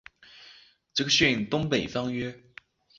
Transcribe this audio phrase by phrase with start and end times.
[0.95, 2.35] 杰克逊东北方约。